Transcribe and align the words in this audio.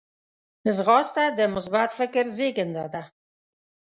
ځغاسته 0.75 1.23
د 1.37 1.39
مثبت 1.55 1.89
فکر 1.99 2.25
زیږنده 2.35 2.85
ده 2.93 3.03